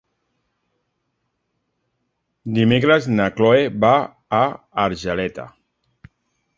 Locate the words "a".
4.43-4.45